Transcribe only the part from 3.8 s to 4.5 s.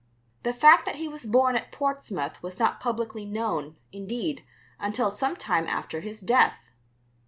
indeed,